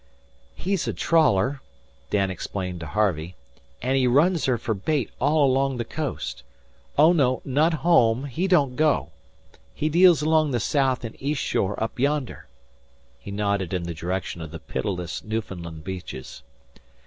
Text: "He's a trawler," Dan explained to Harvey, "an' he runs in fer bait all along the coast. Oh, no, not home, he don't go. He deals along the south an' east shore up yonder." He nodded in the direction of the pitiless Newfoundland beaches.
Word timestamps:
"He's 0.55 0.87
a 0.87 0.93
trawler," 0.93 1.61
Dan 2.09 2.31
explained 2.31 2.79
to 2.79 2.87
Harvey, 2.87 3.35
"an' 3.83 3.93
he 3.97 4.07
runs 4.07 4.47
in 4.47 4.57
fer 4.57 4.73
bait 4.73 5.11
all 5.19 5.45
along 5.45 5.77
the 5.77 5.85
coast. 5.85 6.41
Oh, 6.97 7.13
no, 7.13 7.39
not 7.45 7.71
home, 7.85 8.25
he 8.25 8.47
don't 8.47 8.75
go. 8.75 9.11
He 9.75 9.89
deals 9.89 10.23
along 10.23 10.49
the 10.49 10.59
south 10.59 11.05
an' 11.05 11.13
east 11.19 11.43
shore 11.43 11.77
up 11.83 11.99
yonder." 11.99 12.47
He 13.19 13.29
nodded 13.29 13.75
in 13.75 13.83
the 13.83 13.93
direction 13.93 14.41
of 14.41 14.49
the 14.49 14.57
pitiless 14.57 15.23
Newfoundland 15.23 15.83
beaches. 15.83 16.41